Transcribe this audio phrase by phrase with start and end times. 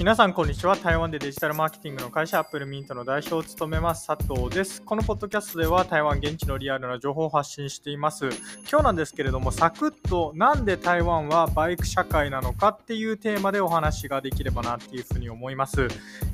[0.00, 0.76] 皆さんこんにちは。
[0.76, 4.80] 台湾でデジタルマーケティングの会社アップルミントの代表を務めます佐藤です。
[4.80, 8.30] このポッドキャストでは台湾現地のリアルな情報を発信しています。
[8.66, 15.86] 今日なんですけれどもサクッとなんで台湾はバイク社会なのかっていうテーマでお話ができればなっていうふうに思います、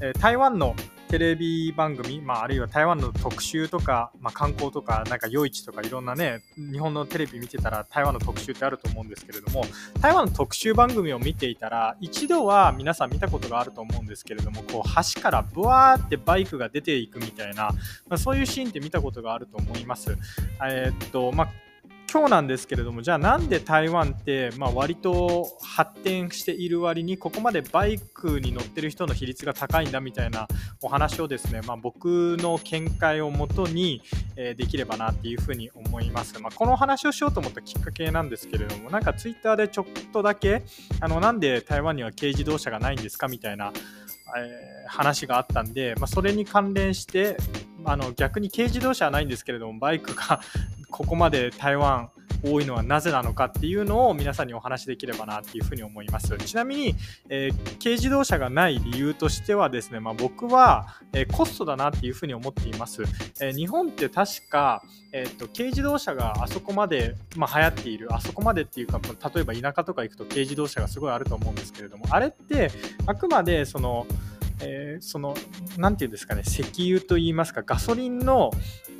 [0.00, 0.74] えー、台湾の
[1.12, 9.62] テレビ番組、まあ、あるいは台湾の特集とか、まあ、観光とか、なんか夜市とかいろんなね、日本のテレビ見てたら台湾の特集ってあると思うんですけれども、
[10.00, 17.64] 台湾の特集番組を見ていたら、一度は皆さん見たことがあると思うんですけれども、こう橋からブワーってバイクが出ていくみたいな、
[18.08, 20.16] まあ、そういうシーンって見たことがあると思います。
[20.64, 21.48] えー、っと、まあ
[22.12, 30.46] 今日なんですけれども、じゃあなんで台湾って、まあ、割と発展している割に、ここまでバイクに乗ってる人の比率が高いんだみたいな
[30.82, 34.02] お話をですね、まあ、僕の見解をもとに、
[34.36, 36.38] えー、できればなっていうふうに思います。
[36.38, 40.64] まあ、この話をしようと思ったきっかけなんですけれども、なんかツイッターでちょっとだけ、
[41.00, 43.72] あのなんで台湾には軽自動車がないんですかみたいな、
[44.36, 47.38] えー、話があったんで、まあ、それに関連して、
[47.86, 50.40] あの逆に軽自動車はないんですけれども、バイクが
[50.92, 52.10] ここまで台湾
[52.44, 56.36] 多いのはなぜなのかっていうのを皆さんにお話しできればなっていうふうに思います。
[56.38, 56.94] ちなみに、
[57.28, 63.02] えー、軽自動車がない理由としてはですね、まあ、僕は、えー、コストだなっていうふうに思っています。
[63.40, 64.82] えー、日本って確か、
[65.12, 69.00] えーと、軽自動車があそこまで、まあ、流行っている、あそこまでっていうか、
[69.34, 72.70] 例えば田舎とか行くと軽自動車がすごいあると思うんですけれども、あれって
[73.06, 74.06] あくまでその、
[74.62, 75.34] えー、その、
[75.76, 78.50] なんていうんですかね、石油といいますか、ガソリンの、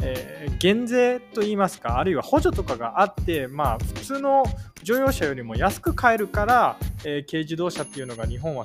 [0.02, 4.44] えー、減税といいますか、あるいは補助とかがあって、まあ、普通の
[4.82, 8.64] 乗用車よりも安く買えるから、えー、軽自動車っていうのが日本は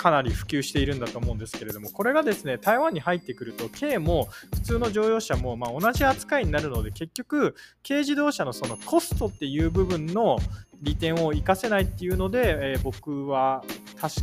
[0.00, 7.54] かなり普及しているんだと思うんですけれども、これがですね、台湾に入ってくると、軽も普通の乗用車もま同じ扱いになるので、結局、
[7.86, 10.38] 軽自動車のそのコストっていう部分の
[10.80, 13.62] 利点を活かせないっていうので、えー、僕は
[14.00, 14.22] 確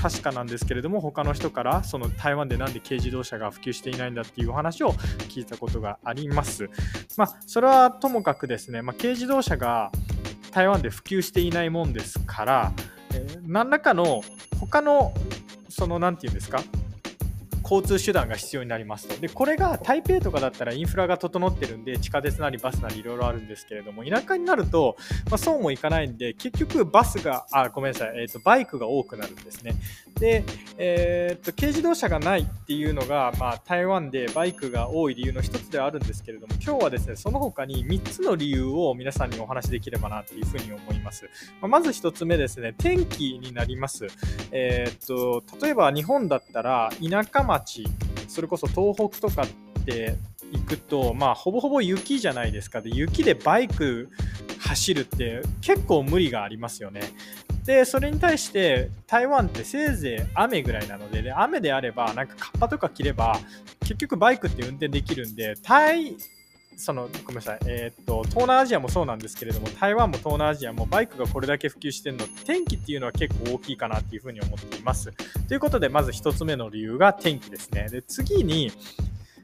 [0.00, 4.92] 確かなんですけれども他の人からその台湾でなんで軽自動車が普及していないんだっていうお話を
[5.28, 6.70] 聞いたことがあります。
[7.16, 9.90] まあ、それはともかくですね、まあ、軽自動車が
[10.52, 12.72] 台湾で普及していないもんですから、
[13.12, 14.22] えー、何らかの
[14.60, 15.12] 他の
[15.68, 16.62] その何て言うんですか
[17.70, 19.20] 交通手段が必要になりますと。
[19.20, 24.96] で、これが台北とかだったらインフラが整ってるんで、地下鉄なりバスなりいろいろあるんですけれども、田舎になると、
[25.30, 29.74] まあ、そうもいかないんで、結局バスが、あ、ごめんなさい、えっ、ー、と、バイクが多くなるんですね。
[30.18, 30.44] で、
[30.78, 41.28] えっ、ー、と、軽自動車がないっていうのが、まあ、台湾でバイクが多い理由の一つではあるんですけれども、今日はですね、その他に3つの理由を皆さんにお話しできればなっていうふうに思います。
[41.60, 44.06] まあ、まず1つ目ですね、天気になります。
[44.52, 47.84] えっ、ー、と、例えば日本だったら、田舎町町
[48.28, 50.16] それこそ東北とかって
[50.52, 52.80] 行くとまあほぼほぼ雪じゃないですか。
[52.80, 54.08] で雪でバイク
[54.60, 57.00] 走るって結構無理がありますよね。
[57.64, 63.38] でそれに対して台湾ってせいぜい雨ぐらいなのでで雨であればなんかカッパとか着れば
[63.80, 66.16] 結局バイクって運転できるんで台
[66.78, 75.12] そのごめんなさい、えー、っと東南アジアもそうなんですけれども台湾も東南アジアもバイクがこれだけ普及してるの天気っていうのは結構大きいかなっていうふうに思っています。
[75.48, 77.88] ということでまず1つ目の理由が天気ですね。
[77.90, 78.70] で次に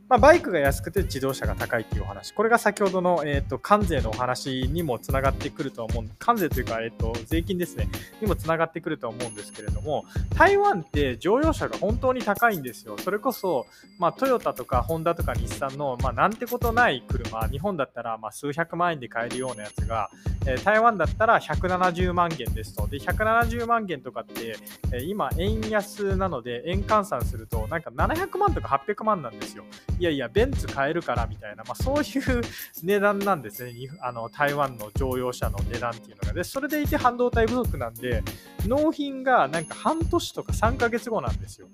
[0.08, 7.88] まあ、バイクが安くて自動車が高いっていうお話、これが先ほどの、えーと、関税のお話にもつながってくると思う、関税というか、えーと、税金ですね、
[8.20, 10.04] にもつながってくると思うんですけれども、
[10.36, 12.98] 台湾って乗用車が本当に高いんですよ。
[12.98, 13.66] それこそ、
[13.98, 20.10] まあ、トヨタとかホンダとか日産の、まあ、なんてことない車、日本だったらまあ数百万円で買えるようなやつが、
[20.46, 22.86] えー、台湾だったら170万元ですと。
[22.88, 24.58] で、170万元とかって、
[24.92, 29.64] えー、今、円安なので、円換算すると、なんか700万とか800万なんですよ。
[29.98, 32.42] いやいや、ベンツ買えるからみたいな、まあ、そういう
[32.82, 33.72] 値段なんですね。
[34.00, 36.32] あの台湾の乗用車の値段っていうのが。
[36.32, 38.22] で、それでいて半導体不足なんで、
[38.66, 41.68] 納品がなんか半年とか3ヶ月後なんですよ。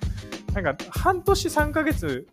[0.53, 2.27] なんか半年3ヶ月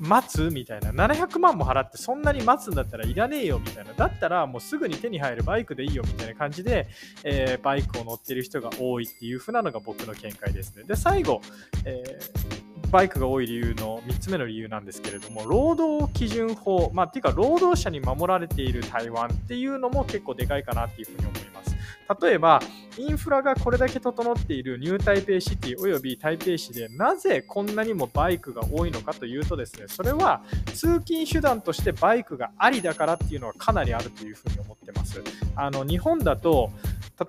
[0.00, 6.88] 待つみたいな700万も払ってそんなに待つんだったらいらねえよみたいなだったらもうすぐに手に入るバイクでいいよみたいな感じで、
[7.22, 11.40] えー、バイクを乗ってる人が多いっていう風なのが僕の見解ですねで最後、
[11.84, 21.74] えーバイクが多い理由の3つ目の理由なんですけれども、労働基準法、まあ、っていうか、労働者に守られている台湾っていうのも結構でかいかなっていうふうに思います。
[22.20, 22.60] 例えば、
[22.98, 35.22] インフラがこれだけ整っている New Taipei City および台北市でなぜこんなにもバイクが多いのかというとですね、それは通勤手段としてバイクがありだからっていうのはかなりあるというふうに思ってます。
[35.56, 36.70] あの日本だと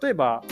[0.01, 0.43] 例えば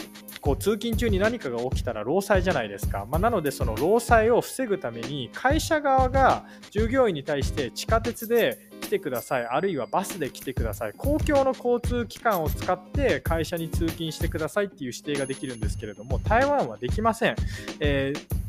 [0.42, 9.46] こう通勤中に何かが起きたら労災じゃないですか、まあ、なのでその労災を防ぐために会社側が従業員に対して地下鉄で来てください。
[9.46, 10.94] あるいはバスで来てください。
[10.94, 17.36] 公共の交通機関を使って会社に通勤してくださいっていう指定ができるんですけれども台湾はできません、
[17.80, 18.41] えー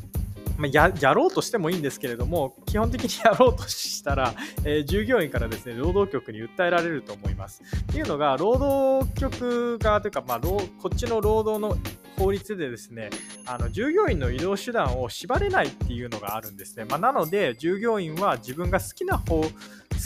[0.63, 4.33] まあ、ややろうとしてもいいんですけれども、基本的にやろうとしたら、
[4.63, 7.63] えー、従業員からですね、労働局に訴えられると思います。
[7.63, 11.77] っていうのが、労働局側というか、まあ、こっちの労働の
[12.17, 13.09] 法律でですね、
[13.45, 16.85] あの従業員の移動手段を縛れないっていうのがあるんですね。
[16.85, 19.49] まあ、なので、従業員は自分が好きな方、好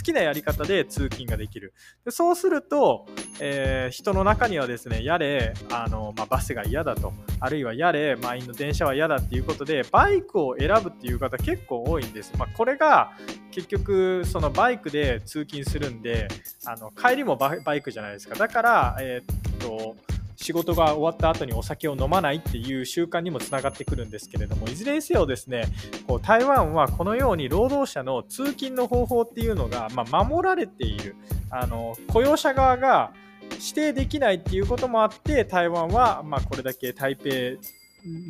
[0.02, 1.72] きなやり方で通勤ができる。
[2.04, 3.06] でそうすると、
[3.40, 12.32] えー、人の中にはですね、やれ、あのまあ、バスが嫌だと、あるいはやれ、満員の電車は嫌だっていうことで、バイクを選ぶっていう方結構多いんです。
[12.38, 13.12] まあ、これが
[13.50, 16.28] 結局、そのバイクで通勤するんで、
[16.64, 18.34] あの帰りもバイクじゃないですか。
[18.34, 19.96] だから、えー、っと、
[20.40, 25.64] 仕事が終わった後にお酒を飲まないっていう習慣にもつながってくるんですけれどもいずれにせよですね
[26.06, 31.16] こう台湾はこのように労働者の通勤の方法っていうのが、まあ、守られている
[31.50, 33.12] あの雇用者側が
[33.54, 37.28] 指定できないっていうこともあって台湾は、まあ、これだけ台北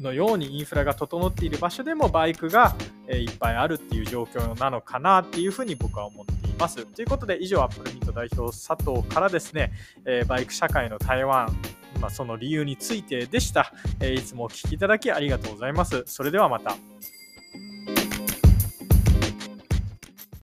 [0.01, 2.75] のようにインフラが整っている場所でもバイクが
[3.11, 6.87] いっぱいあるっていう状況なのかなっていうふうに僕は思っています。
[6.87, 9.73] ということで以上 applemint 代表佐藤からですね
[10.27, 11.55] バイク社会の台湾
[12.01, 16.03] まあ、その理由についてでした、えいつもお聴きいただきありがとうございます。
[16.07, 16.77] それではまた。